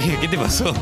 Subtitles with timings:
[0.00, 0.72] ¿Qué, qué te pasó?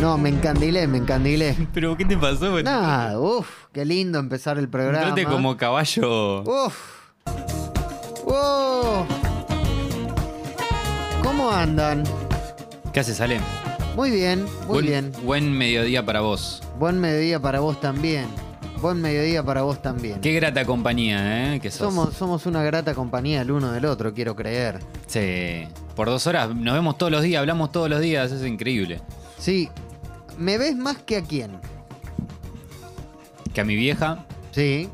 [0.00, 1.56] No, me encandilé, me encandilé.
[1.72, 2.60] ¿Pero qué te pasó?
[2.62, 5.08] Nada, uff, qué lindo empezar el programa.
[5.08, 6.42] Entraste como caballo.
[6.42, 6.74] Uf.
[8.24, 9.06] Wow.
[11.22, 12.02] ¿Cómo andan?
[12.92, 13.38] ¿Qué haces, Ale?
[13.94, 15.12] Muy bien, muy buen, bien.
[15.22, 16.62] Buen mediodía para vos.
[16.76, 18.26] Buen mediodía para vos también.
[18.80, 20.20] Buen mediodía para vos también.
[20.20, 21.60] Qué grata compañía, ¿eh?
[21.60, 21.92] Que sos.
[21.92, 24.78] Somos, somos una grata compañía el uno del otro, quiero creer.
[25.06, 25.66] Sí.
[25.94, 29.00] Por dos horas nos vemos todos los días, hablamos todos los días, es increíble.
[29.38, 29.68] Sí.
[30.38, 31.58] ¿Me ves más que a quién?
[33.52, 34.88] Que a mi vieja, Sí,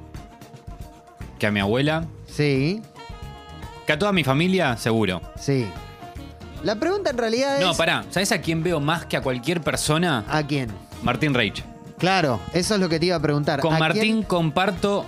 [1.38, 2.82] que a mi abuela, sí,
[3.86, 5.20] que a toda mi familia, seguro.
[5.36, 5.66] sí.
[6.64, 7.64] La pregunta en realidad es...
[7.64, 10.24] No, pará, ¿sabes a quién veo más que a cualquier persona?
[10.28, 10.70] ¿A quién?
[11.02, 11.62] Martín Reich.
[11.98, 13.60] Claro, eso es lo que te iba a preguntar.
[13.60, 14.22] Con ¿A Martín quién?
[14.22, 15.06] comparto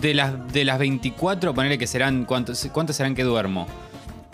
[0.00, 3.66] de las, de las 24, ponele que serán, ¿cuántos, ¿cuántas serán que duermo?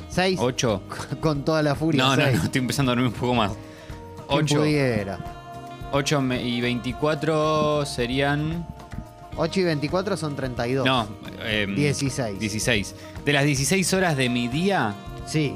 [0.09, 0.39] ¿Seis?
[0.39, 0.81] ¿8?
[1.21, 2.03] Con toda la furia.
[2.03, 2.39] No, no, seis.
[2.39, 3.53] no, estoy empezando a dormir un poco más.
[4.29, 4.57] ¿Quién 8.
[4.59, 5.19] pudiera?
[5.93, 8.67] 8 y 24 serían...
[9.37, 10.85] 8 y 24 son 32.
[10.85, 11.07] No,
[11.45, 12.39] em, 16.
[12.39, 12.95] 16.
[13.25, 14.95] De las 16 horas de mi día,
[15.27, 15.55] Sí.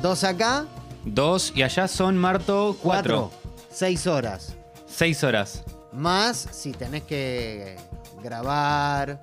[0.00, 0.64] Dos acá,
[1.04, 3.30] 2 y allá son, Marto, 4.
[3.70, 4.54] 6 horas.
[4.86, 5.64] 6 horas.
[5.92, 7.76] Más si tenés que
[8.22, 9.20] grabar.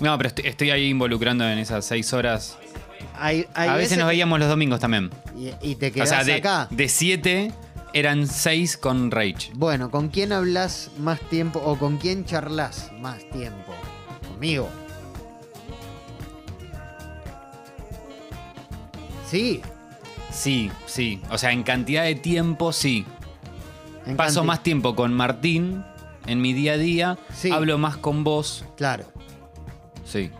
[0.00, 2.56] No, pero estoy, estoy ahí involucrando en esas 6 horas.
[3.16, 5.10] Hay, hay a veces nos veíamos los domingos también.
[5.36, 6.68] Y, y te O quedás sea, de, acá.
[6.70, 7.52] de 7
[7.92, 9.50] eran 6 con Rage.
[9.54, 13.72] Bueno, ¿con quién hablas más tiempo o con quién charlas más tiempo?
[14.28, 14.68] Conmigo.
[19.30, 19.60] Sí.
[20.32, 21.20] Sí, sí.
[21.30, 23.06] O sea, en cantidad de tiempo, sí.
[24.16, 25.84] Paso más tiempo con Martín
[26.26, 27.18] en mi día a día.
[27.34, 27.50] Sí.
[27.50, 28.64] Hablo más con vos.
[28.76, 29.04] Claro.
[30.04, 30.30] Sí.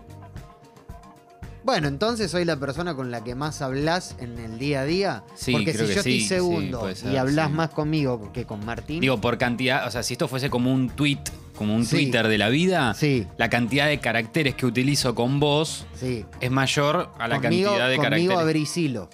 [1.63, 5.23] Bueno, entonces soy la persona con la que más hablas en el día a día.
[5.33, 8.45] Sí, Porque creo si que yo estoy sí, segundo ser, y hablas más conmigo que
[8.45, 9.01] con Martín.
[9.01, 11.17] Digo, por cantidad, o sea, si esto fuese como un tweet,
[11.57, 11.87] como un.
[11.87, 13.25] Twitter de la vida, Sí.
[13.37, 16.23] la cantidad de caracteres que utilizo con vos sí.
[16.39, 18.37] es mayor a la conmigo, cantidad de conmigo caracteres.
[18.37, 19.09] abrís hilo.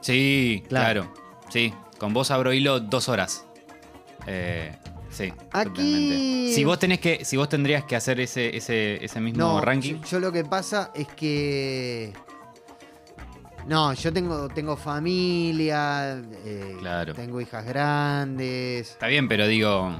[0.00, 1.02] Sí, Claro.
[1.10, 1.14] claro.
[1.50, 3.44] Sí, con vos abro hilo dos horas.
[4.26, 4.72] Eh,
[5.10, 6.52] sí, Aquí- totalmente.
[6.54, 9.94] Si vos tenés que, si vos tendrías que hacer ese, ese, ese mismo No, ranking.
[10.00, 12.12] Yo, yo lo que pasa es que.
[13.66, 17.14] No, yo tengo, tengo familia, eh, Claro.
[17.14, 18.90] tengo hijas grandes.
[18.90, 19.90] Está bien, pero digo,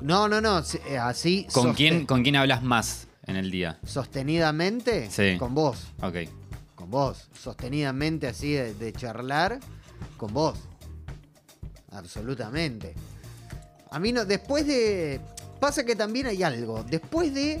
[0.00, 3.80] No, no, no, eh, así ¿con soste- quién, ¿con quién hablas más en el día?
[3.84, 5.36] sostenidamente Sí.
[5.36, 6.14] con vos, Ok.
[6.76, 9.58] con vos, sostenidamente así de, de charlar
[10.16, 10.56] con vos.
[11.90, 12.94] Absolutamente.
[13.90, 15.20] A mí no, después de...
[15.60, 17.60] Pasa que también hay algo, después de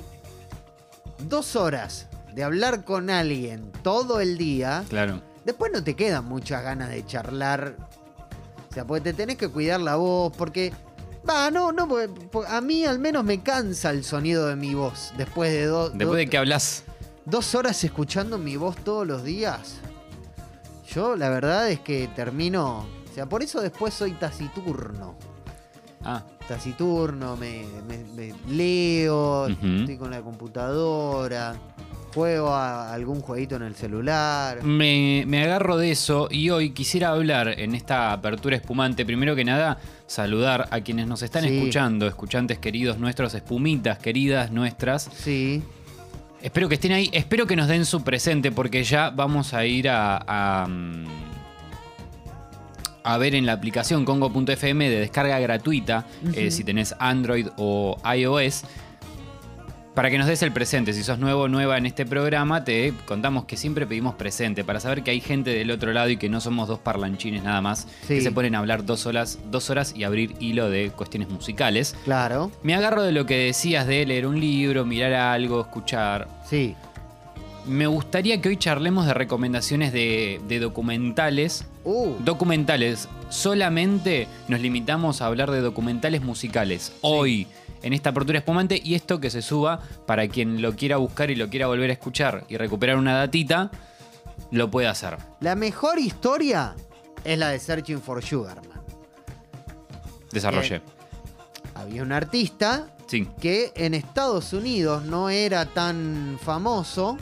[1.28, 5.20] dos horas de hablar con alguien todo el día, Claro.
[5.44, 7.74] después no te quedan muchas ganas de charlar.
[8.70, 10.72] O sea, porque te tenés que cuidar la voz, porque...
[11.28, 14.74] Va, no, no, porque- porque a mí al menos me cansa el sonido de mi
[14.74, 15.12] voz.
[15.16, 15.92] Después de dos...
[15.96, 16.84] Después de que hablas.
[17.24, 19.74] dos horas escuchando mi voz todos los días.
[20.94, 22.86] Yo la verdad es que termino...
[23.10, 25.16] O sea, por eso después soy taciturno.
[26.04, 31.54] Ah, Taciturno, me, me- me leo, estoy con la computadora,
[32.14, 34.62] juego a algún jueguito en el celular.
[34.62, 39.44] Me, me agarro de eso y hoy quisiera hablar en esta apertura espumante, primero que
[39.44, 41.56] nada, saludar a quienes nos están Sí.
[41.58, 45.10] escuchando, escuchantes queridos nuestros, espumitas queridas nuestras.
[45.14, 45.62] Sí,
[46.40, 49.88] Espero que estén ahí, espero que nos den su presente porque ya vamos a ir
[49.88, 51.04] a, a, mm,
[53.04, 58.64] a ver en la aplicación congo.fm de descarga gratuita, eh, si tenés Android o iOS.
[59.94, 62.92] Para que nos des el presente, si sos nuevo o nueva en este programa, te
[63.04, 66.28] contamos que siempre pedimos presente para saber que hay gente del otro lado y que
[66.28, 69.92] no somos dos parlanchines nada más, que se ponen a hablar dos horas, dos horas
[69.96, 71.96] y abrir hilo de cuestiones musicales.
[72.04, 76.28] claro, Me agarro de lo que decías de leer un libro, mirar algo, escuchar.
[76.48, 76.76] sí.
[77.68, 81.64] Me gustaría que hoy charlemos de recomendaciones de, de documentales.
[81.84, 86.92] Uh, Documentales, solamente nos limitamos a hablar de documentales musicales.
[87.02, 87.46] Hoy,
[87.82, 91.36] en esta apertura espumante, y esto que se suba para quien lo quiera buscar y
[91.36, 93.70] lo quiera volver a escuchar y recuperar una datita,
[94.50, 95.18] lo puede hacer.
[95.40, 96.74] la mejor historia
[97.24, 98.80] es la de Searching for Sugarman.
[100.32, 100.80] Desarrolle.
[101.74, 103.26] Había un artista Sí.
[103.40, 107.16] que en Estados Unidos no era tan famoso.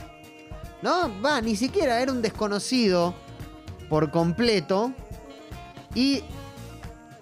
[0.87, 3.13] No, va, ni siquiera era un desconocido
[3.89, 4.93] por completo.
[5.97, 6.23] Y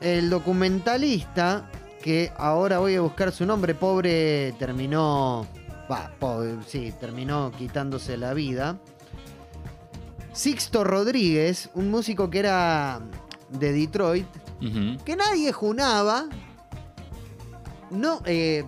[0.03, 1.71] el documentalista,
[2.03, 5.47] que ahora voy a buscar su nombre, pobre, terminó.
[5.91, 8.79] Va, pobre, sí, terminó quitándose la vida.
[10.35, 13.01] Sixto Rodríguez, un músico que era
[13.49, 14.27] de Detroit
[15.07, 16.27] que nadie junaba.
[17.91, 18.63] No, eh,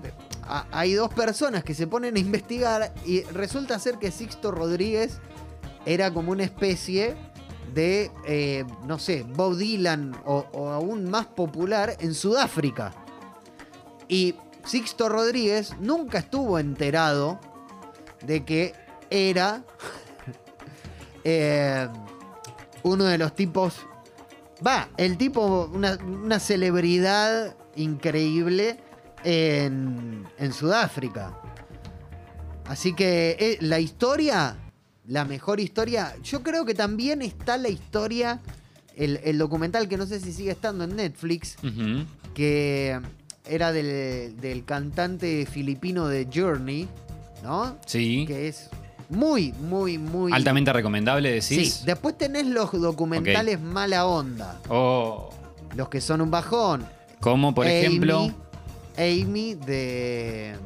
[0.48, 5.18] hay dos personas que se ponen a investigar y resulta ser que Sixto Rodríguez
[5.84, 7.16] era como una especie
[7.74, 12.92] de, eh, no sé, Bob Dylan o, aún más popular en Sudáfrica.
[14.08, 14.34] Y
[14.64, 17.40] Sixto Rodríguez nunca estuvo enterado
[18.22, 18.74] de que
[19.10, 19.64] era
[21.24, 21.88] eh,
[22.82, 23.86] uno de los tipos
[24.66, 28.78] Va, el tipo, una celebridad increíble
[29.26, 31.36] en, en Sudáfrica.
[32.66, 34.56] Así que eh, la historia,
[35.06, 38.40] la mejor historia, yo creo que también está la historia,
[38.96, 41.56] el, el documental que no sé si sigue estando en Netflix,
[42.34, 43.00] que
[43.44, 46.88] era del, del cantante filipino de Journey,
[47.42, 47.76] ¿no?
[47.86, 48.24] Sí.
[48.26, 48.68] Que es
[49.08, 50.32] muy, muy, muy...
[50.32, 51.74] Altamente recomendable, decís.
[51.74, 54.60] Sí, después tenés los documentales mala onda.
[54.68, 55.30] Oh.
[55.74, 56.86] Los que son un bajón.
[57.20, 58.32] Como por Amy- ejemplo.
[58.96, 60.56] Amy de.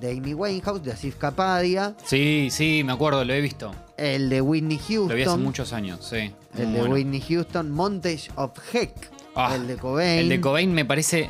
[0.00, 1.94] De Amy Winehouse, de Asif Kapadia.
[2.04, 3.74] Sí, sí, me acuerdo, lo he visto.
[3.96, 5.42] El de Whitney Lo vi hace Houston.
[5.42, 6.32] muchos años, sí.
[6.56, 6.94] el de bueno.
[6.94, 7.70] Whitney Houston.
[7.72, 8.92] Montage of Heck.
[9.34, 10.20] Ah, el de Cobain.
[10.20, 11.28] El de Cobain me parece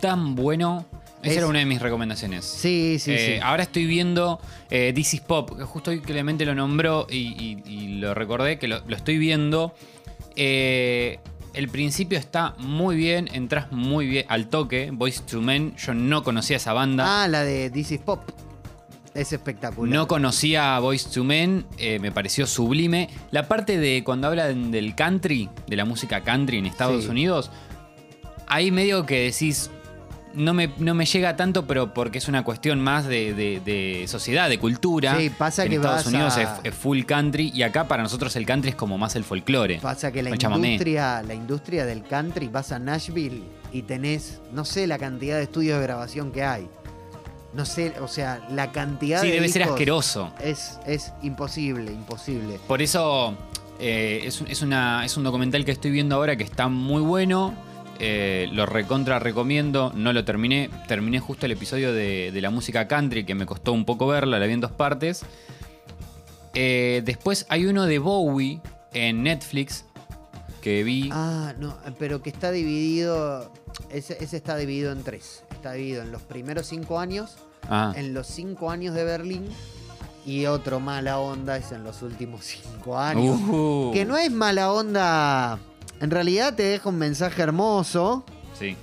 [0.00, 0.86] tan bueno.
[1.22, 2.44] Esa Es- era una de mis recomendaciones.
[2.46, 3.40] Sí, sí, Eh, sí.
[3.44, 4.40] Ahora estoy viendo
[4.70, 8.58] eh, This is Pop, que justo hoy Clemente lo nombró y, y- y lo recordé,
[8.58, 9.74] que lo, lo estoy viendo.
[10.36, 11.20] Eh,
[11.54, 14.90] el principio está muy bien, entras muy bien al toque.
[14.92, 17.24] Voice to Men, yo no conocía esa banda.
[17.24, 18.20] Ah, la de This is Pop.
[19.14, 19.94] Es espectacular.
[19.94, 23.10] No conocía a Voice to Men, eh, me pareció sublime.
[23.30, 27.10] La parte de cuando hablan del country, de la música country en Estados Sí.
[27.10, 27.50] Unidos,
[28.46, 29.70] ahí medio que decís,
[30.34, 34.06] no me, no me llega tanto, pero porque es una cuestión más de, de- de
[34.08, 35.18] sociedad, de cultura.
[35.18, 38.02] Sí, pasa en que Estados vas Unidos a- es, es full country y acá para
[38.02, 39.78] nosotros el country es como más el folclore.
[39.80, 43.42] Pasa que la industria, la industria del country, vas a Nashville
[43.72, 46.68] y tenés, no sé la cantidad de estudios de grabación que hay.
[47.54, 50.32] No sé, o sea, la cantidad Sí, de debe ser asqueroso.
[50.40, 52.58] Es, es imposible, imposible.
[52.66, 53.34] Por eso
[53.78, 57.02] eh, es, un- es una, es un documental que estoy viendo ahora que está muy
[57.02, 57.52] bueno.
[57.98, 59.92] Eh, lo recontra recomiendo.
[59.94, 60.70] No lo terminé.
[60.88, 64.38] Terminé justo el episodio de, de la música country que me costó un poco verla.
[64.38, 65.22] La vi en dos partes.
[66.54, 68.60] Eh, después hay uno de Bowie
[68.92, 69.84] en Netflix
[70.60, 71.08] que vi.
[71.12, 73.50] Ah, no, pero que está dividido,
[73.90, 75.44] ese, ese está dividido en tres.
[75.50, 77.36] Está dividido en los primeros cinco años,
[77.68, 79.44] Ah, en los cinco años de Berlín
[80.26, 83.40] y otro mala onda es en los últimos cinco años.
[83.40, 85.58] Uh, Que no es mala onda,
[86.02, 88.24] en realidad te deja un mensaje hermoso,
[88.58, 88.76] Sí,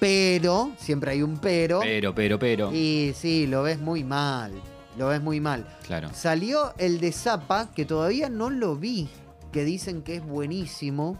[0.00, 2.72] pero, siempre hay un pero, pero, pero, pero.
[2.74, 4.52] y sí, lo ves muy mal,
[4.98, 5.66] lo ves muy mal.
[5.86, 6.08] Claro.
[6.14, 9.08] Salió el de Zapa, que todavía no lo vi,
[9.52, 11.18] que dicen que es buenísimo.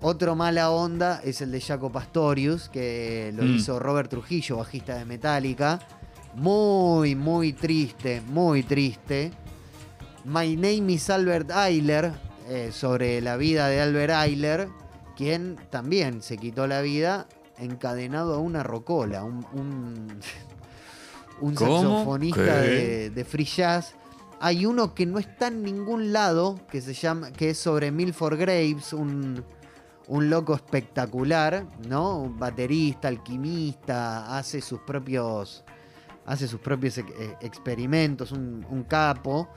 [0.00, 3.56] Otro mala onda es el de Jaco Pastorius, que lo Mm.
[3.56, 5.80] hizo Robert Trujillo, bajista de Metallica.
[6.34, 9.32] Muy, muy triste, muy triste.
[10.24, 12.12] My Name is Albert Eiler,
[12.48, 14.68] eh, sobre la vida de Albert Eiler,
[15.16, 17.26] quien también se quitó la vida
[17.58, 20.20] encadenado a una rocola, un, un,
[21.56, 23.94] saxofonista de, de free jazz.
[24.40, 28.38] Hay uno que no está en ningún lado, que se llama, que es sobre Milford
[28.38, 29.44] Graves, un,
[30.06, 32.18] un loco espectacular, ¿no?
[32.18, 35.64] Un baterista, alquimista, hace sus propios,
[36.24, 37.04] hace sus propios eh,
[37.42, 39.48] experimentos, un, un capo.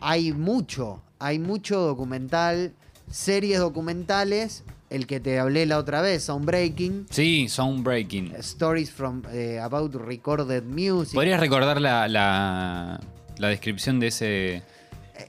[0.00, 2.72] Hay mucho, hay mucho documental,
[3.10, 8.34] series documentales, el que te hablé la otra vez, Soundbreaking, Sí, Soundbreaking.
[8.36, 11.14] Stories from eh, about recorded music.
[11.14, 13.00] ¿Podrías recordar la, la,
[13.36, 14.62] la descripción de ese.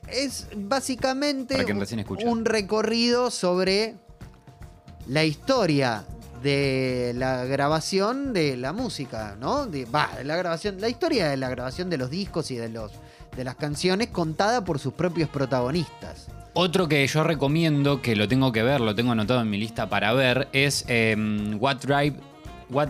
[0.08, 1.58] Es básicamente
[2.26, 3.96] un recorrido sobre
[5.08, 6.06] la historia
[6.44, 9.66] de la grabación de la música, ¿no?
[9.66, 12.92] De, de la grabación, la historia de la grabación de los discos y de los
[13.40, 16.28] de las canciones contada por sus propios protagonistas.
[16.54, 19.88] Otro que yo recomiendo, que lo tengo que ver, lo tengo anotado en mi lista
[19.88, 22.18] para ver, es em, What, Drive,
[22.70, 22.90] What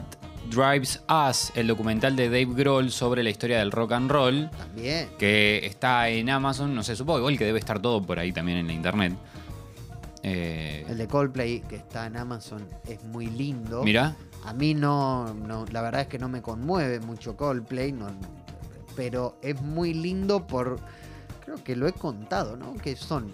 [0.49, 5.09] Drives Us, el documental de Dave Grohl sobre la historia del rock and roll, También.
[5.19, 8.57] que está en Amazon, no sé, supongo igual que debe estar todo por ahí también
[8.57, 9.13] en la internet.
[10.23, 13.83] Eh, El de Coldplay que está en Amazon es muy lindo.
[13.83, 14.15] Mira,
[14.45, 18.07] A mí no, no, la verdad es que no me conmueve mucho Coldplay, no,
[18.95, 20.79] pero es muy lindo por,
[21.45, 22.73] creo que lo he contado, ¿no?
[22.75, 23.31] Que son,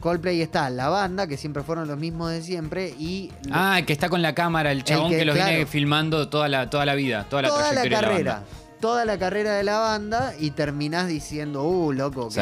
[0.00, 4.08] Coldplay está la banda, que siempre fueron los mismos de siempre, y ah, que está
[4.08, 7.26] con la cámara, el chabón que, que, lo viene filmando toda la, toda la vida,
[7.28, 8.48] toda la toda la trayectoria de la carrera, banda.
[8.80, 12.40] toda la carrera de la banda, y terminás diciendo, uh, loco, Sí.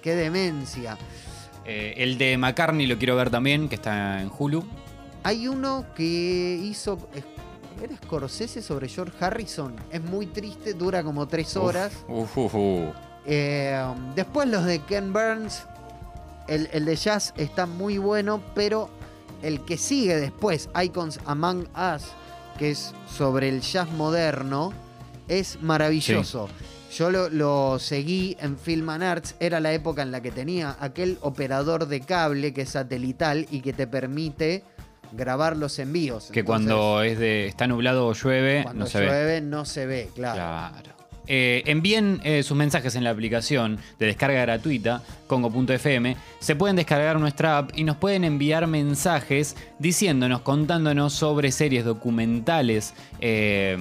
[0.00, 0.96] qué demencia.
[1.64, 4.64] Eh, el de McCartney lo quiero ver también, que está en Hulu.
[5.24, 6.98] Hay uno que hizo.
[7.80, 9.76] ¿Era Scorsese sobre George Harrison?
[9.90, 11.92] Es muy triste, dura como tres horas.
[12.08, 12.94] Uf, uf, uf.
[13.24, 13.80] Eh,
[14.14, 15.64] después los de Ken Burns.
[16.48, 18.90] El, el de jazz está muy bueno, pero
[19.42, 22.02] el que sigue después, Icons Among Us,
[22.58, 24.72] que es sobre el jazz moderno,
[25.28, 26.48] es maravilloso.
[26.92, 30.76] Yo lo, lo seguí en Film and Arts, era la época en la que tenía
[30.78, 34.64] aquel operador de cable que es satelital y que te permite
[35.12, 36.30] grabar los envíos.
[36.30, 39.06] Que Entonces, cuando es de está nublado o llueve, cuando no se ve.
[39.06, 40.36] llueve no se ve, claro.
[40.36, 40.92] Claro.
[41.28, 46.16] Eh, envíen eh, sus mensajes en la aplicación de descarga gratuita, congo.fm.
[46.40, 52.94] Se pueden descargar nuestra app y nos pueden enviar mensajes diciéndonos, contándonos sobre series documentales
[53.20, 53.78] eh,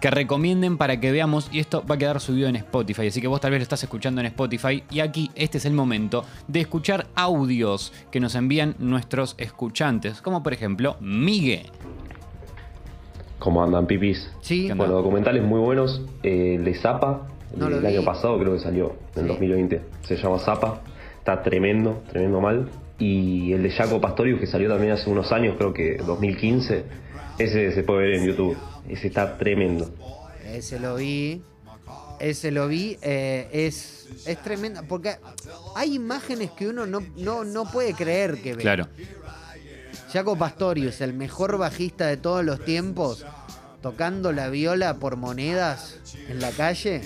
[0.00, 1.48] que recomienden para que veamos.
[1.52, 3.06] Y esto va a quedar subido en Spotify.
[3.08, 4.82] Así que vos tal vez lo estás escuchando en Spotify.
[4.90, 10.20] Y aquí este es el momento de escuchar audios que nos envían nuestros escuchantes.
[10.22, 11.66] Como por ejemplo, Migue.
[13.38, 14.30] ¿Cómo andan, pipis?
[14.40, 14.68] Sí.
[14.74, 16.02] Bueno, documentales muy buenos.
[16.22, 17.86] Eh, el de Zapa, No el vi.
[17.86, 19.28] año pasado creo que salió, en Sí.
[19.28, 19.82] 2020.
[20.02, 20.80] Se llama Zapa.
[21.18, 22.68] Está tremendo, tremendo mal.
[22.98, 26.84] Y el de Jaco Pastorius, que salió también hace unos años, creo que 2015.
[27.38, 28.56] Ese se puede ver en YouTube.
[28.88, 29.90] Ese está tremendo.
[30.46, 31.42] Ese lo vi.
[32.18, 32.96] Ese lo vi.
[33.02, 34.82] eh, es, es tremendo.
[34.88, 35.16] Porque
[35.74, 38.62] hay imágenes que uno no, no, no puede creer que ve.
[38.62, 38.88] Claro.
[40.12, 43.26] Jaco Pastorius, el mejor bajista de todos los tiempos,
[43.82, 45.98] tocando la viola por monedas
[46.30, 47.02] en la calle.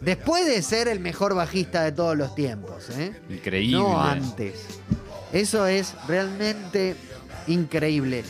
[0.00, 3.12] Después de ser el mejor bajista de todos los tiempos, ¿eh?
[3.28, 3.78] Increíble.
[3.78, 4.80] No antes.
[5.32, 6.96] Eso es realmente
[7.46, 8.24] increíble.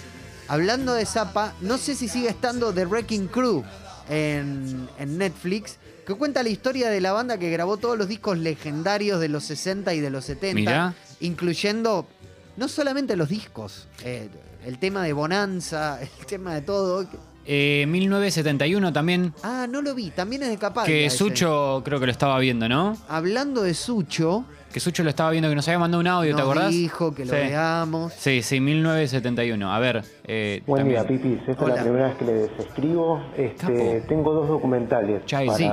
[0.49, 3.65] Hablando de Zappa, no sé si sigue estando The Wrecking Crew
[4.09, 8.39] en, en Netflix, que cuenta la historia de la banda que grabó todos los discos
[8.39, 10.95] legendarios de los 60 y de los 70, Mirá.
[11.21, 12.09] incluyendo
[12.57, 14.29] no solamente los discos, eh,
[14.65, 17.07] el tema de Bonanza, el tema de todo.
[17.51, 19.33] Eh, 1971 también.
[19.43, 20.87] Ah, no lo vi, también es de Capaglia.
[20.95, 21.17] Que ese.
[21.17, 22.95] Sucho creo que lo estaba viendo, ¿no?
[23.09, 26.43] Hablando de Sucho, Que Sucho lo estaba viendo, que nos había mandado un audio, ¿te
[26.43, 26.71] nos acordás?
[26.71, 27.39] dijo que lo Sí.
[27.39, 28.13] veamos.
[28.13, 29.73] Sí, sí, 1971.
[29.73, 30.03] A ver.
[30.25, 31.01] Eh, Buen también.
[31.01, 31.49] día, Pipis.
[31.49, 31.73] Esta Hola.
[31.75, 33.23] es la primera vez que les escribo.
[33.35, 35.71] Este, tengo dos documentales Chai, para, sí.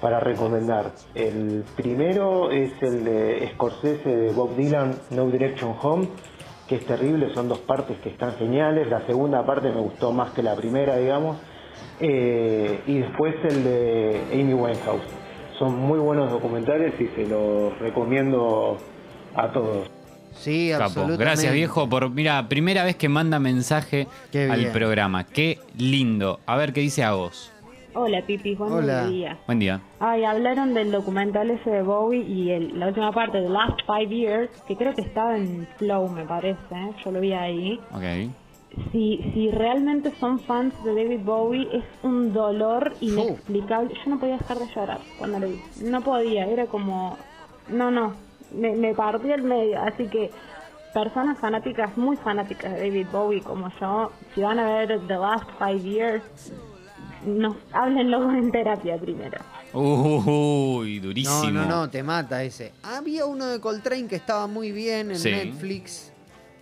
[0.00, 0.92] para recomendar.
[1.14, 6.08] El primero es el de Scorsese de Bob Dylan, No Direction Home,
[6.68, 7.32] que es terrible.
[7.34, 8.88] Son dos partes que están geniales.
[8.88, 11.36] La segunda parte me gustó más que la primera, digamos.
[12.00, 15.02] Eh, y después el de Amy Winehouse.
[15.58, 18.78] Son muy buenos documentales y se los recomiendo
[19.36, 19.88] a todos.
[20.32, 20.84] Sí, Capo.
[20.84, 21.24] absolutamente.
[21.24, 22.10] Gracias, viejo, por.
[22.10, 25.24] Mira, primera vez que manda mensaje al programa.
[25.24, 26.40] Qué lindo.
[26.46, 27.53] A ver qué dice Agos.
[27.94, 29.06] Hola Pipi, buen Hola.
[29.06, 29.38] día.
[29.46, 29.80] Buen día.
[30.00, 34.08] Ay, hablaron del documental ese de Bowie y el- la última parte, The Last Five
[34.08, 36.58] Years, que creo que estaba en Flow, me parece,
[37.04, 37.80] yo lo vi ahí.
[37.92, 38.30] Ok.
[38.90, 43.94] Si, si realmente son fans de David Bowie, es un dolor inexplicable.
[44.04, 45.60] Yo no podía dejar de llorar cuando lo vi.
[45.82, 47.16] No podía, era como...
[47.68, 48.14] No, no,
[48.52, 49.80] me, me partí el medio.
[49.80, 50.32] Así que
[50.92, 55.48] personas fanáticas, muy fanáticas de David Bowie como yo, si van a ver The Last
[55.60, 56.52] Five Years,
[57.26, 59.38] no, háblenlo en terapia primero.
[59.72, 61.50] Uy, durísimo.
[61.50, 62.72] No, no, no, te mata ese.
[62.82, 65.30] Había uno de Coltrane que estaba muy bien en Sí.
[65.30, 66.10] Netflix.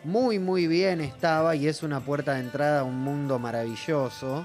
[0.04, 4.44] Muy, muy bien estaba y es una puerta de entrada a un mundo maravilloso.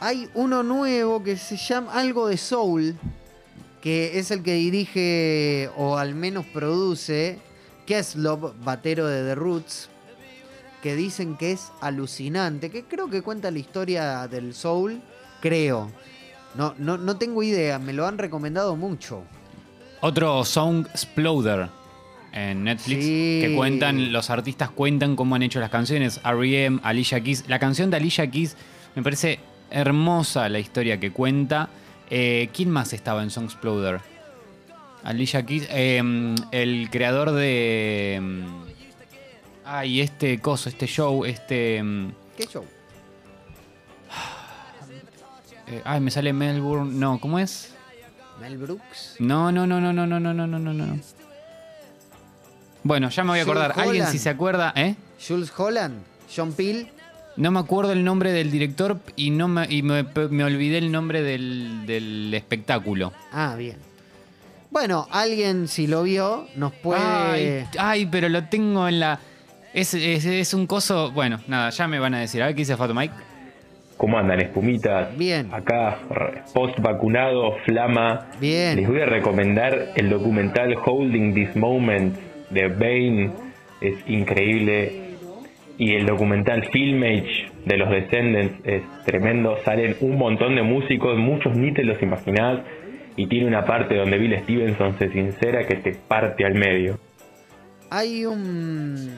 [0.00, 2.94] Hay uno nuevo que se llama algo de Soul,
[3.80, 7.38] que es el que dirige o al menos produce
[7.86, 9.88] Keslov, batero de The Roots,
[10.82, 15.00] que dicen que es alucinante, que creo que cuenta la historia del Soul,
[15.40, 15.90] creo.
[16.54, 19.22] No, no, no tengo idea, me lo han recomendado mucho.
[20.00, 21.68] Otro Song Exploder
[22.32, 23.38] en Netflix Sí.
[23.42, 26.20] que cuentan, los artistas cuentan cómo han hecho las canciones.
[26.24, 27.44] R.E.M., Alicia Keys.
[27.48, 28.56] La canción de Alicia Keys
[28.94, 29.40] me parece
[29.70, 31.68] hermosa la historia que cuenta.
[32.10, 34.00] Eh, ¿Quién más estaba en Song Exploder?
[35.04, 36.02] Alicia Keys, eh,
[36.52, 38.18] el creador de.
[38.20, 38.44] mm,
[39.64, 41.82] Ay, este coso, este show, este.
[41.82, 42.64] mm, ¿Qué show?
[45.70, 46.92] Eh, ay, me sale Melbourne.
[46.94, 47.74] No, ¿cómo es?
[48.40, 49.16] Mel Brooks.
[49.18, 50.98] No, no, no, no, no, no, no, no, no, no, no.
[52.84, 53.78] Bueno, ya me voy a Jules acordar.
[53.78, 54.12] Alguien Holland.
[54.12, 54.94] si se acuerda, ¿eh?
[55.26, 56.02] Jules Holland,
[56.34, 56.88] John Peel.
[57.36, 60.90] No me acuerdo el nombre del director y no me, y me, me olvidé el
[60.90, 63.12] nombre del, del espectáculo.
[63.32, 63.76] Ah, bien.
[64.70, 67.00] Bueno, alguien si lo vio nos puede.
[67.00, 69.20] Ay, ay, pero lo tengo en la.
[69.72, 71.10] Es, es, es un coso.
[71.12, 72.42] Bueno, nada, ya me van a decir.
[72.42, 73.14] A ver qué dice Fato Mike.
[73.98, 75.18] ¿Cómo andan, espumitas?
[75.18, 75.48] Bien.
[75.52, 75.98] Acá,
[76.54, 78.30] post vacunado, flama.
[78.40, 78.76] Bien.
[78.76, 82.16] Les voy a recomendar el documental Holding This Moment
[82.50, 83.32] de Bane.
[83.80, 85.16] Es increíble.
[85.78, 89.58] Y el documental Filmage de los Descendants es tremendo.
[89.64, 92.60] Salen un montón de músicos, muchos ni te los imaginás.
[93.16, 97.00] Y tiene una parte donde Bill Stevenson se sincera que te parte al medio.
[97.90, 99.10] Hay un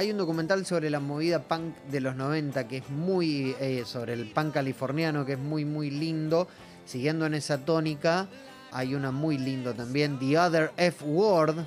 [0.00, 4.14] hay un documental sobre la movida punk de los 90 que es muy eh, sobre
[4.14, 6.48] el punk californiano que es muy muy lindo.
[6.86, 8.26] Siguiendo en esa tónica,
[8.72, 11.66] hay una muy lindo también, The Other F Word,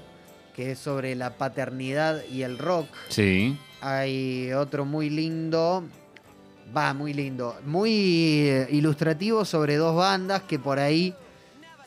[0.56, 2.88] que es sobre la paternidad y el rock.
[3.10, 3.56] Sí.
[3.82, 5.84] Hay otro muy lindo,
[6.76, 11.14] va, muy lindo, muy eh, ilustrativo sobre dos bandas que por ahí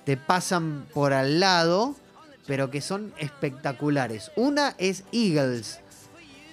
[0.05, 1.97] te pasan por al lado,
[2.47, 4.31] pero que son espectaculares.
[4.37, 5.81] Una es Eagles,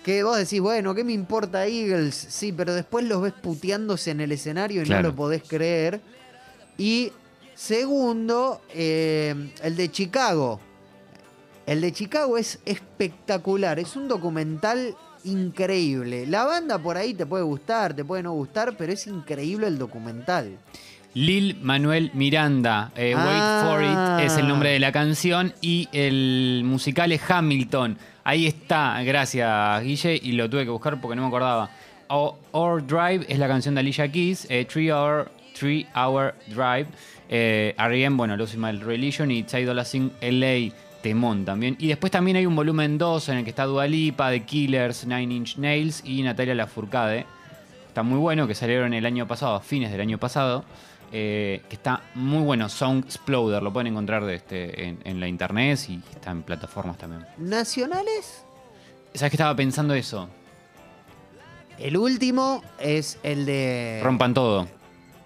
[0.04, 2.16] que vos decís, bueno, ¿qué me importa Eagles?
[2.30, 5.04] Sí, pero después los ves puteándose en el escenario y Claro.
[5.04, 6.02] no lo podés creer.
[6.78, 7.12] Y
[7.56, 10.60] segundo, eh, el de Chicago.
[11.66, 16.28] El de Chicago es espectacular, es un documental increíble.
[16.28, 19.78] La banda por ahí te puede gustar, te puede no gustar, pero es increíble el
[19.78, 20.58] documental.
[21.16, 23.64] Lil Manuel Miranda, eh, Ah.
[23.66, 27.98] Wait for It es el nombre de la canción y el musical es Hamilton.
[28.24, 31.70] Ahí está, gracias Guille, y lo tuve que buscar porque no me acordaba.
[32.08, 36.88] O- Our Drive es la canción de Alicia Keys, eh, Three Hour, Three Hour Drive,
[37.30, 40.74] eh, R.E.M., bueno, Lucy My Religion y Dolla Sign L.A.
[41.04, 41.76] Temón también.
[41.80, 45.06] Y después también hay un volumen 2 en el que está Dua Lipa, The Killers,
[45.06, 47.26] Nine Inch Nails y Natalia Lafourcade.
[47.88, 50.64] Está muy bueno, que salieron el año pasado, a fines del año pasado.
[51.14, 55.28] Eh, que está muy bueno, Sound Exploder, lo pueden encontrar de este, en, en la
[55.28, 57.26] internet y está en plataformas también.
[57.38, 58.44] ¿Nacionales?
[59.14, 60.28] ¿Sabes que estaba pensando eso?
[61.80, 64.00] El último es el de...
[64.04, 64.68] Rompan todo.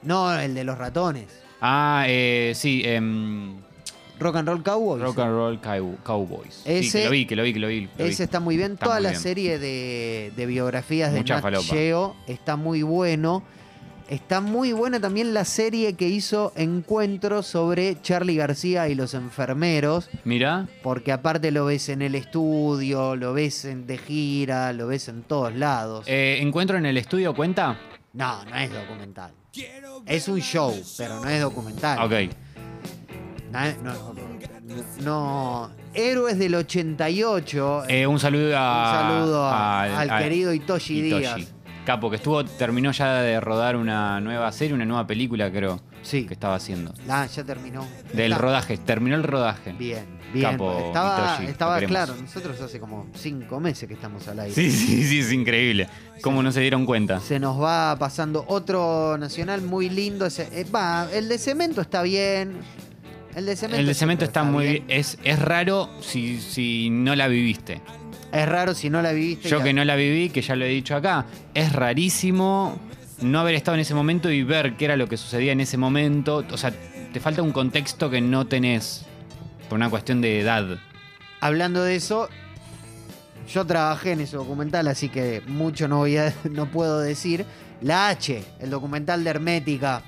[0.04, 1.26] No, el de los ratones.
[1.62, 3.58] Ah, eh, sí, em,
[4.20, 5.02] Rock and Roll Cowboys.
[5.04, 6.62] Rock and Roll Cow- Cowboys.
[6.64, 7.82] Sí, Ese- que lo vi, que lo vi, que lo vi.
[7.82, 8.10] lo vi.
[8.12, 8.74] Ese está muy bien.
[8.74, 9.22] Está Toda muy la bien.
[9.22, 11.66] serie de, de biografías de Mucha Nat falopa.
[11.68, 13.44] Geo está muy bueno.
[14.10, 20.10] Está muy buena también la serie que hizo Encuentro sobre Charlie García y los enfermeros.
[20.24, 25.10] Mira, Porque aparte lo ves en el estudio, lo ves en, de gira, lo ves
[25.10, 26.06] en todos lados.
[26.08, 27.78] eh, ¿encuentro en el estudio cuenta?
[28.14, 29.32] No, no es documental.
[30.06, 32.00] Es un show, pero no es documental.
[32.06, 32.32] Ok.
[33.52, 34.14] No, no,
[35.04, 35.72] no.
[35.94, 37.84] Héroes del 88.
[37.88, 39.02] Eh, un saludo a.
[39.02, 41.54] Un saludo a- al querido Itoshi Díaz.
[41.88, 46.26] Capo, que estuvo, terminó ya de rodar una nueva serie, una nueva película, creo, Sí.
[46.26, 46.94] que estaba haciendo.
[47.08, 47.88] Ah, ya terminó.
[48.12, 49.72] Del Está- rodaje, terminó el rodaje.
[49.72, 50.52] Bien, bien.
[50.52, 54.54] Capo estaba, Itoshi, estaba claro, nosotros hace como cinco meses que estamos al aire.
[54.54, 55.88] Sí, sí, sí, es increíble.
[56.22, 57.22] ¿Cómo no se dieron cuenta?
[57.22, 60.26] Se nos va pasando otro nacional muy lindo.
[60.26, 62.58] ese- eh, Va, el de cemento está bien.
[63.34, 64.84] El de cemento, El de cemento está muy bien.
[64.90, 67.82] Es, es raro si, si no la viviste.
[68.32, 69.48] Es raro si no la viviste.
[69.50, 72.78] Yo que no la viví, que ya lo he dicho acá, es rarísimo
[73.22, 75.78] no haber estado en ese momento y ver qué era lo que sucedía en ese
[75.78, 76.46] momento.
[76.52, 76.72] O sea,
[77.14, 79.06] te falta un contexto que no tenés
[79.70, 80.78] por una cuestión de edad.
[81.40, 82.30] Hablando de eso,
[83.52, 87.46] yo trabajé en ese documental, así que mucho no voy a, no puedo decir.
[87.82, 90.02] La H, el documental de Hermética.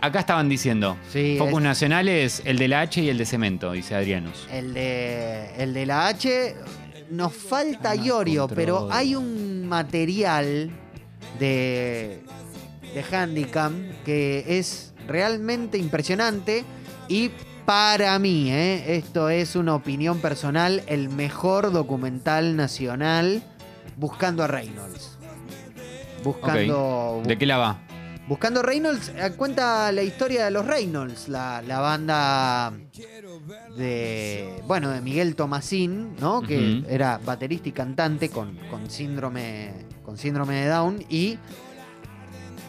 [0.00, 3.72] Acá estaban diciendo, Sí, focos es- nacionales, el de la H y el de cemento,
[3.72, 4.46] dice Adrianus.
[4.52, 6.54] El de, el de la H,
[7.10, 10.70] nos falta Iorio, pero hay un material
[11.38, 12.22] de,
[12.94, 16.64] de Handicam que es realmente impresionante
[17.08, 17.30] y
[17.64, 18.96] para mí, ¿eh?
[18.96, 23.42] esto es una opinión personal, el mejor documental nacional
[23.96, 25.18] buscando a Reynolds.
[26.24, 27.78] Buscando, ¿De qué la va?
[28.28, 32.72] Buscando Reynolds, eh, cuenta la historia de los Reynolds, la, la banda
[33.76, 36.40] de, bueno, de Miguel Tomasín, ¿no?
[36.40, 39.72] Que era baterista y cantante con, con síndrome,
[40.04, 41.38] con síndrome de Down y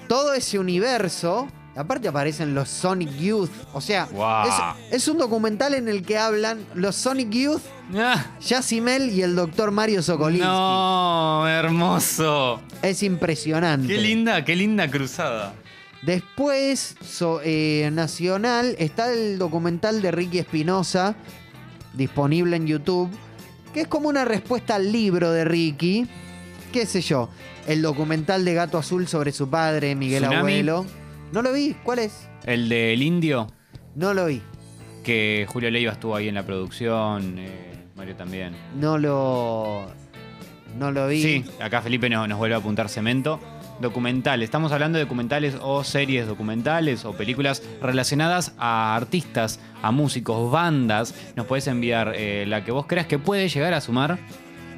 [0.08, 4.08] todo ese universo, aparte aparecen los Sonic Youth, o sea,
[4.90, 7.62] es, es un documental en el que hablan los Sonic Youth,
[7.96, 10.48] Ah, Yacimel y el doctor Mario Sokolinsky.
[10.48, 12.62] no, hermoso.
[12.82, 13.88] Es impresionante.
[13.88, 15.54] Qué linda, qué linda cruzada.
[16.02, 21.16] Después, so- eh, nacional, está el documental de Ricky Espinosa,
[21.94, 23.10] disponible en YouTube,
[23.74, 26.08] que es como una respuesta al libro de Ricky.
[26.72, 27.30] ¿Qué sé yo?
[27.68, 30.40] El documental de Gato Azul sobre su padre, Miguel Tsunami.
[30.40, 30.86] Abuelo.
[31.34, 32.30] No lo vi, ¿cuál es?
[32.46, 33.48] El del indio,
[33.96, 34.42] No lo vi.
[35.04, 38.54] que Julio Leiva estuvo ahí en la producción, eh, Mario también.
[38.80, 39.88] No lo.
[40.78, 41.22] No lo vi.
[41.22, 43.40] Sí, acá Felipe nos, nos vuelve a apuntar cemento.
[43.82, 44.46] documentales.
[44.46, 51.14] Estamos hablando de documentales o series documentales o películas relacionadas a artistas, a músicos, bandas.
[51.36, 54.20] Nos puedes enviar eh, la que vos creas que puede llegar a sumar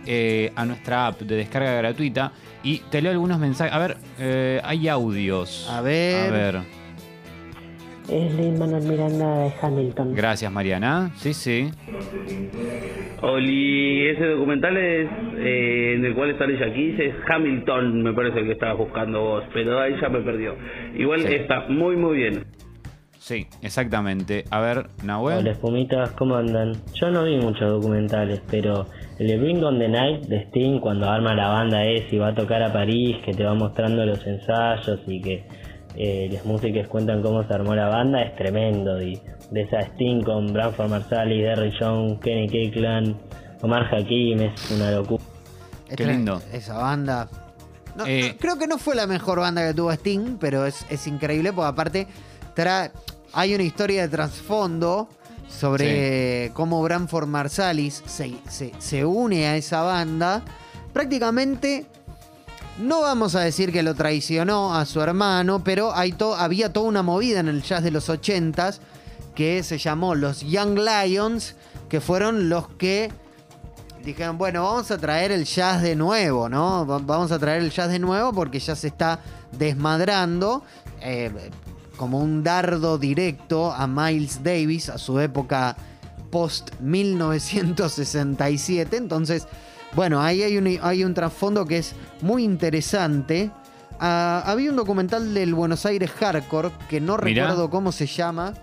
[0.05, 2.31] eh, a nuestra app de descarga gratuita.
[2.63, 3.73] Y te leo algunos mensajes.
[3.73, 5.69] A ver, eh, hay audios.
[5.71, 6.27] A ver.
[6.29, 6.55] A ver.
[8.09, 10.13] Es Lin Manuel Miranda de Hamilton.
[10.13, 11.11] Gracias, Mariana.
[11.17, 11.71] Sí, sí.
[13.21, 18.51] Oli, ese documental es eh, en el cual sale Keys es Hamilton, me parece que
[18.51, 20.55] estabas buscando vos, pero ahí ya me perdió.
[20.95, 21.33] Igual Sí.
[21.33, 22.45] está muy muy bien.
[23.17, 24.43] Sí, exactamente.
[24.51, 25.47] A ver, Hola Nahuel.
[25.47, 26.73] espumitas, ¿cómo andan?
[26.93, 28.85] Yo no vi muchos documentales, pero
[29.17, 32.30] el de Bring on the Night de Sting, cuando arma la banda es y va
[32.30, 35.47] a tocar a París, que te va mostrando los ensayos y que
[35.95, 39.01] eh, los músicos cuentan cómo se armó la banda, es tremendo.
[39.01, 39.19] Y
[39.51, 43.15] de esa Sting con Branford Marsalis, Derry Young, Kenny Kirkland,
[43.62, 45.23] Omar Hakim, es una locura.
[45.88, 46.41] Es Qué lindo.
[46.51, 47.30] Esa banda.
[47.95, 50.86] No, Eh, no, creo que no fue la mejor banda que tuvo Sting, pero es,
[50.89, 52.08] es increíble porque aparte
[52.54, 52.91] trae,
[53.32, 55.08] hay una historia de trasfondo
[55.49, 60.43] sobre cómo Branford Marsalis se, se- se une a esa banda.
[60.93, 61.86] Prácticamente,
[62.79, 66.88] no vamos a decir que lo traicionó a su hermano, pero hay to- había toda
[66.88, 68.79] una movida en el jazz de los 80s
[69.36, 71.55] que se llamó los Young Lions,
[71.89, 73.12] que fueron los que
[74.03, 76.86] dijeron, bueno, vamos a traer el jazz de nuevo, ¿no?
[76.88, 79.19] Va- Vamos a traer el jazz de nuevo porque ya se está
[79.51, 80.63] desmadrando.
[81.01, 81.31] eh,
[81.95, 85.75] como un dardo directo a Miles Davis, a su época
[86.29, 88.97] post 1967.
[88.97, 89.47] Entonces,
[89.93, 93.51] bueno, ahí hay un, hay un trasfondo que es muy interesante.
[93.99, 97.43] Ah, había un documental del Buenos Aires Hardcore, que no Mirá.
[97.43, 98.53] recuerdo cómo se llama,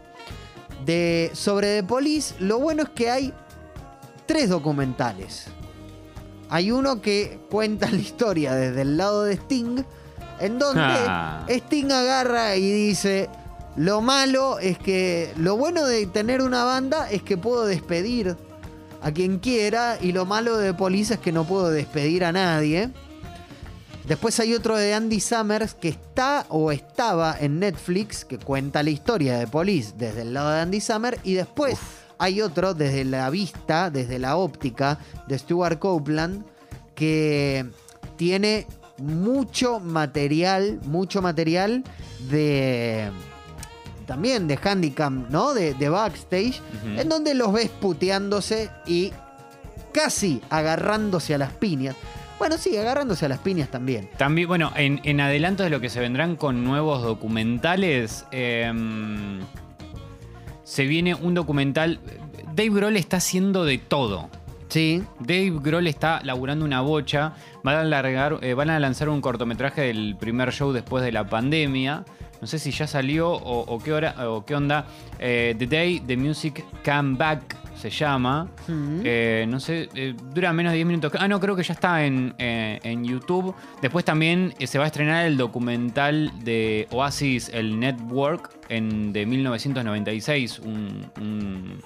[0.85, 2.35] de, sobre The Police.
[2.39, 3.33] Lo bueno es que hay
[4.27, 5.47] tres documentales.
[6.51, 9.85] Hay uno que cuenta la historia desde el lado de Sting,
[10.43, 11.47] en donde Ah.
[11.49, 13.31] Sting agarra y dice,
[13.77, 18.37] lo malo es que, lo bueno de tener una banda es que puedo despedir
[19.01, 22.91] a quien quiera y lo malo de Police es que no puedo despedir a nadie.
[24.07, 28.91] Después hay otro de Andy Summers que está o estaba en Netflix que cuenta la
[28.91, 31.79] historia de Police desde el lado de Andy Summers y después
[32.19, 36.45] hay otro desde la vista, desde la óptica de Stuart Copeland
[36.97, 37.65] que
[38.17, 38.67] tiene
[38.99, 41.85] mucho material, mucho material
[42.31, 43.11] de
[44.07, 45.55] también de handicam, ¿no?
[45.55, 46.61] De, de backstage,
[46.97, 49.13] en donde los ves puteándose y
[49.93, 51.97] casi agarrándose a las piñas.
[52.39, 54.11] Bueno, sí, agarrándose a las piñas también.
[54.17, 59.41] También, bueno, en, en adelanto de lo que se vendrán con nuevos documentales, em,
[60.65, 62.01] se viene un documental.
[62.55, 64.29] Dave Grohl está haciendo de todo.
[64.69, 65.05] Sí.
[65.21, 67.35] Dave Grohl está laburando una bocha.
[67.63, 71.29] Van a, largar, eh, van a lanzar un cortometraje del primer show después de la
[71.29, 72.05] pandemia.
[72.41, 74.87] No sé si ya salió o, o qué, hora, o qué onda.
[75.19, 78.49] Eh, the Day the Music Came Back se llama.
[78.69, 79.01] Mm.
[79.05, 81.13] Eh, no sé, eh, dura menos de 10 minutos.
[81.19, 83.55] Ah, no, creo que ya está en, eh, en YouTube.
[83.81, 90.61] Después también se va a estrenar el documental de Oasis, el Network, en, de 1996.
[90.61, 91.83] Un, un,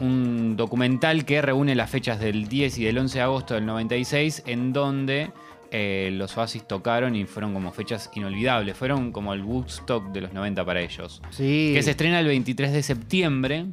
[0.00, 4.44] un documental que reúne las fechas del 10 y del 11 de agosto del 96,
[4.46, 5.30] en donde
[5.70, 8.76] eh, los Oasis tocaron y fueron como fechas inolvidables.
[8.76, 11.22] Fueron como el Woodstock de los 90 para ellos.
[11.30, 11.72] Sí.
[11.74, 13.66] Que se estrena el 23 de septiembre.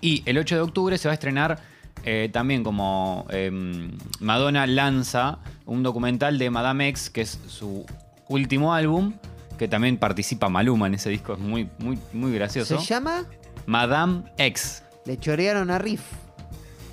[0.00, 1.60] Y el 8 de octubre se va a estrenar
[2.04, 7.84] eh, también como em, Madonna lanza un documental de Madame X, que es su
[8.28, 9.14] último álbum,
[9.58, 12.78] que también participa Maluma en ese disco, es muy, muy, muy gracioso.
[12.78, 13.24] ¿Se llama?
[13.66, 14.84] Madame X.
[15.08, 16.02] Le chorearon a Riff.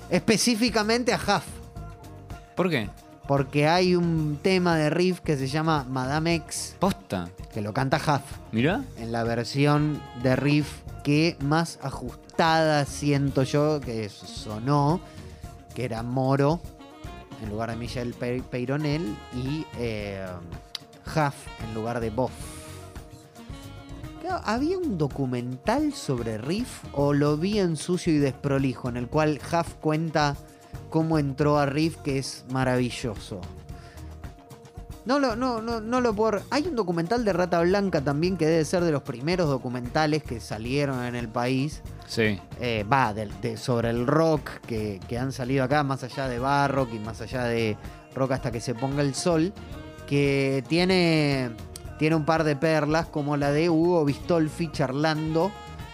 [0.08, 1.44] Específicamente a Huff.
[2.54, 2.88] ¿Por qué?
[3.28, 7.28] Porque hay un tema de Riff que se llama Madame X, Posta.
[7.52, 8.22] que lo canta Huff.
[8.52, 8.82] Mirá.
[8.98, 10.66] En la versión de Riff
[11.04, 15.00] que más ajustada siento yo que sonó,
[15.74, 16.60] que era Moro,
[17.42, 20.24] en lugar de Michel Pe- Peyronel, y eh,
[21.04, 21.34] Huff
[21.68, 22.32] en lugar de Boff.
[24.26, 29.06] Claro, ¿Había un documental sobre Riff o lo vi en sucio y desprolijo en el
[29.06, 30.34] cual Huff cuenta
[30.90, 33.40] cómo entró a Riff que es maravilloso?
[35.04, 36.40] No lo, no, no, no lo puedo.
[36.50, 40.40] Hay un documental de Rata Blanca también que debe ser de los primeros documentales que
[40.40, 41.80] salieron en el país.
[42.08, 42.40] Sí.
[42.60, 46.92] Eh, Va, de- sobre el rock que, que han salido acá, más allá de Barrock
[46.92, 47.76] y más allá de
[48.16, 49.52] Rock hasta que se ponga el sol.
[50.08, 51.50] Que tiene,
[51.98, 55.50] tiene un par de perlas, como la de Hugo Bistolfi charlando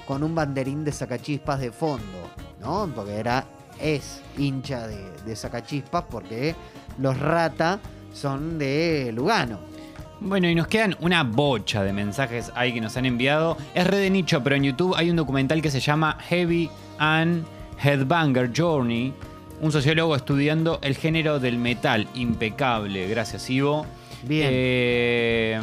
[0.07, 2.91] con un banderín de sacachispas de fondo, ¿no?
[2.95, 3.45] Porque era,
[3.81, 6.55] es hincha de, de sacachispas porque
[6.99, 7.79] los Rata
[8.13, 9.73] son de Lugano.
[10.21, 13.57] Bueno, y nos quedan una bocha de mensajes ahí que nos han enviado.
[13.75, 17.45] Es red de nicho, pero en YouTube hay un documental que se llama Heavy and
[17.83, 19.13] Headbanger Journey.
[19.61, 22.07] Un sociólogo estudiando el género del metal.
[22.15, 23.09] Impecable.
[23.09, 23.85] Gracias, Ivo.
[24.23, 24.49] Bien.
[24.53, 25.61] Eh,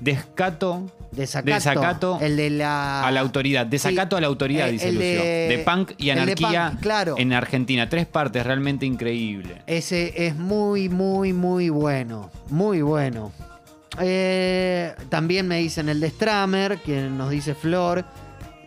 [0.00, 0.90] descato.
[1.12, 1.52] Desacato.
[1.54, 3.06] Desacato El de la.
[3.06, 3.66] a la autoridad.
[3.66, 4.18] Desacato Sí.
[4.18, 5.22] a la autoridad, Eh, dice el Lucio.
[5.22, 7.14] de- De, punk y anarquía punk, claro.
[7.18, 7.88] en Argentina.
[7.88, 9.60] Tres partes, realmente increíble.
[9.66, 12.30] Ese es muy, muy, muy bueno.
[12.48, 13.30] Muy bueno.
[14.00, 18.06] Eh, también me dicen el de Stramer, que nos dice Flor.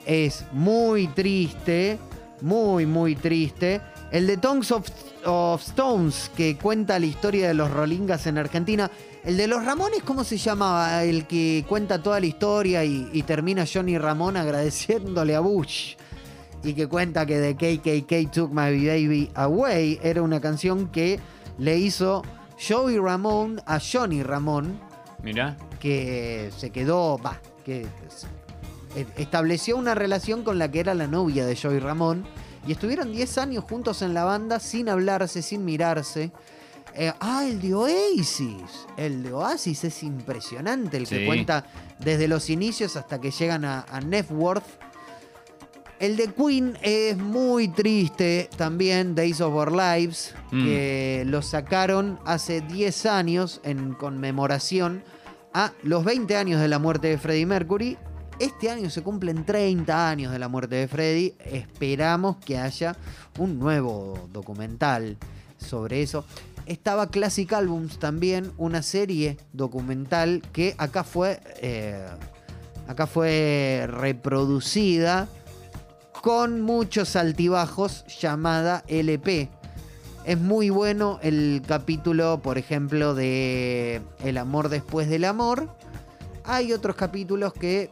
[0.06, 1.98] Es muy triste.
[2.42, 3.82] Muy, muy triste.
[4.12, 4.88] El de Tongues of,
[5.26, 8.90] of Stones, que cuenta la historia de los Rolingas en Argentina.
[9.24, 11.04] El de los Ramones, ¿cómo se llamaba?
[11.04, 15.96] El que cuenta toda la historia y, y termina Johnny Ramón agradeciéndole a Bush.
[16.64, 21.20] Y que cuenta que The KKK Took My Baby Away era una canción que
[21.58, 22.24] le hizo
[22.58, 24.80] Joey Ramón a Johnny Ramón,
[25.22, 25.58] Mirá.
[25.80, 27.86] que se quedó, va, que
[29.18, 32.26] estableció una relación con la que era la novia de Joey Ramón.
[32.68, 36.32] Y estuvieron 10 años juntos en la banda sin hablarse, sin mirarse.
[36.96, 38.88] Eh, ah, el de Oasis.
[38.98, 41.66] El de Oasis es impresionante, el que cuenta
[42.00, 44.64] desde los inicios hasta que llegan a, a Networth.
[46.00, 50.64] El de Queen es muy triste también, Days of Our Lives, Mm.
[50.64, 55.04] que lo sacaron hace 10 años en conmemoración
[55.54, 57.98] a los 20 años de la muerte de Freddie Mercury.
[58.40, 61.36] Este año se cumplen 30 años de la muerte de Freddie.
[61.40, 62.98] Esperamos que haya
[63.40, 65.18] un nuevo documental
[65.58, 66.26] sobre eso.
[66.66, 72.06] Estaba Classic Albums también, una serie documental que acá fue, eh,
[72.90, 75.30] acá fue reproducida
[76.22, 79.50] con muchos altibajos llamada LP.
[80.26, 85.70] Es muy bueno el capítulo, por ejemplo, de El amor después del amor.
[86.44, 87.92] Hay otros capítulos que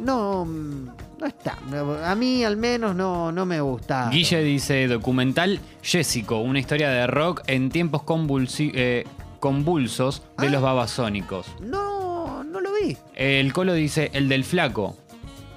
[0.00, 1.58] no, no están.
[2.04, 4.08] A mí al menos no, no me gusta.
[4.10, 9.04] Guille dice documental Jessico, una historia de rock en tiempos convulsi- eh,
[9.40, 10.50] convulsos de Ah.
[10.50, 11.46] los babasónicos.
[11.60, 12.96] No, no lo vi.
[13.14, 14.96] El Colo dice el del flaco.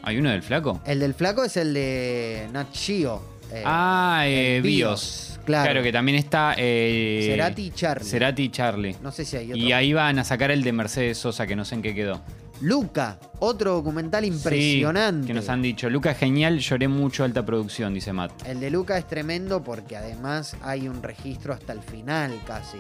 [0.04, 0.82] ¿Hay uno del flaco?
[0.86, 3.22] El del flaco es el de Nat Geo.
[3.52, 5.32] eh, ah, eh, el Bios.
[5.46, 5.84] Claro.
[5.84, 8.04] que también está eh, Cerati y Charlie.
[8.10, 8.96] Cerati y Charlie.
[9.04, 9.58] No sé si hay otro.
[9.64, 12.20] Y ahí van a sacar el de Mercedes Sosa, que no sé en qué quedó.
[12.62, 15.24] Luca, otro documental impresionante.
[15.24, 15.90] Sí, que nos han dicho.
[15.90, 18.32] Luca es genial, lloré mucho alta producción, dice Matt.
[18.48, 22.78] El de Luca es tremendo porque además hay un registro hasta el final casi.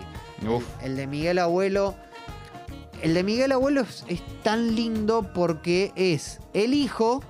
[0.47, 0.63] Uf.
[0.81, 1.95] El, el de Miguel Abuelo.
[3.01, 7.21] El de Miguel Abuelo es, es tan lindo porque es el hijo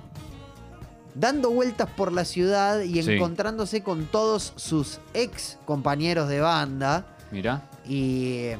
[1.16, 3.12] dando vueltas por la ciudad y Sí.
[3.12, 7.06] encontrándose con todos sus ex compañeros de banda.
[7.32, 7.68] Mirá.
[7.88, 8.58] Y eh,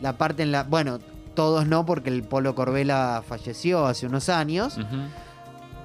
[0.00, 0.62] la parte en la.
[0.62, 0.98] Bueno,
[1.40, 4.76] todos no, porque el Polo Corbela falleció hace unos años.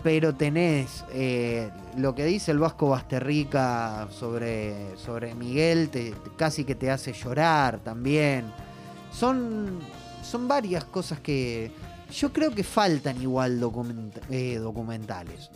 [0.03, 6.75] Pero tenés eh, lo que dice el Vasco Basterrica sobre, sobre Miguel, te- casi que
[6.75, 8.45] te hace llorar también.
[9.11, 9.79] Son,
[10.21, 11.71] son varias cosas que
[12.13, 15.49] yo creo que faltan igual document- eh, documentales.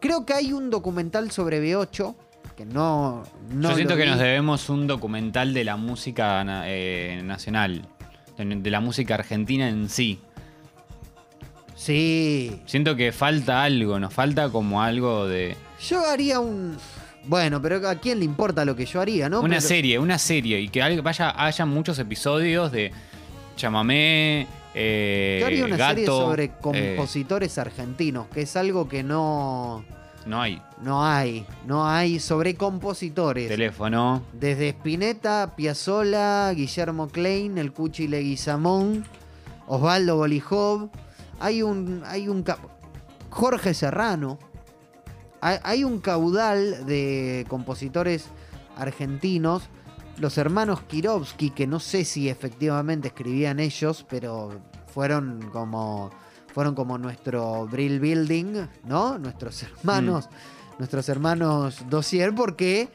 [0.00, 2.14] Creo que hay un documental sobre B8
[2.56, 3.22] que no...
[3.50, 4.10] no Yo siento que vi.
[4.10, 7.86] nos debemos un documental de la música eh, nacional,
[8.44, 10.20] de, la música argentina en sí.
[11.76, 15.56] Sí, Siento que falta algo, nos falta como algo de...
[15.88, 16.76] yo haría un...
[17.24, 19.40] Bueno, pero ¿a quién le importa lo que yo haría, no?
[19.40, 22.92] una Pero- serie, una serie, y que vaya, haya muchos episodios de
[23.56, 29.02] chamamé, eh, Yo haría una gato, serie sobre eh, compositores argentinos, que es algo que
[29.02, 29.84] no,
[30.26, 31.46] no hay no hay.
[31.66, 33.48] No hay sobre compositores.
[33.48, 34.22] teléfono.
[34.32, 39.04] Desde Spinetta, Piazzolla, Guillermo Klein, el Cuchi Leguizamón,
[39.66, 40.90] Osvaldo Bolijov.
[41.38, 42.44] Hay un, hay un
[43.28, 44.38] Jorge Serrano.
[45.40, 48.28] Hay, hay un caudal de compositores
[48.76, 49.64] argentinos.
[50.16, 54.60] Los hermanos Kirovsky, que no sé si efectivamente escribían ellos, pero
[54.92, 56.10] fueron como
[56.52, 59.18] fueron como nuestro Brill Building, ¿no?
[59.18, 60.28] Nuestros hermanos,
[60.78, 62.88] nuestros hermanos Dossier, porque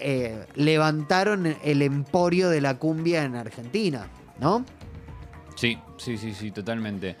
[0.00, 4.06] eh, levantaron el emporio de la cumbia en Argentina,
[4.40, 4.64] ¿no?
[5.56, 7.16] Sí, sí, sí, sí, totalmente.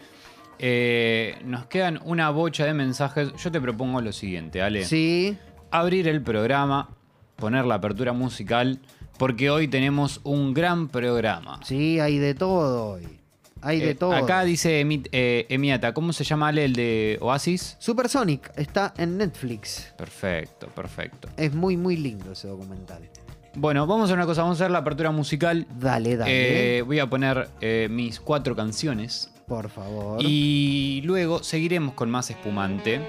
[0.58, 3.32] Eh, nos quedan una bocha de mensajes.
[3.36, 4.84] Yo te propongo lo siguiente, Ale.
[4.84, 5.36] Sí,
[5.70, 6.90] Abrir el programa,
[7.36, 8.80] poner la apertura musical,
[9.18, 11.60] porque hoy tenemos un gran programa.
[11.64, 13.20] sí, hay de todo hoy.
[13.64, 14.12] Hay de Eh, todo.
[14.12, 17.76] Acá dice Emi- eh, Emiata, ¿cómo se llama Ale el de Oasis?
[17.78, 19.92] Supersonic está en Netflix.
[19.96, 21.28] Perfecto, perfecto.
[21.36, 23.08] Es muy, muy lindo ese documental.
[23.56, 25.66] Bueno, vamos a hacer una cosa, vamos a hacer la apertura musical.
[25.78, 26.78] Dale, dale.
[26.78, 29.30] Eh, voy a poner eh, mis cuatro canciones.
[29.46, 30.18] por favor.
[30.22, 33.00] Y luego seguiremos con más espumante.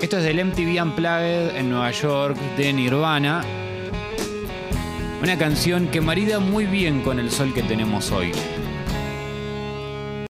[0.00, 3.44] Esto es del MTV Unplugged en Nueva York de Nirvana.
[5.22, 8.32] Una canción que marida muy bien con el sol que tenemos hoy.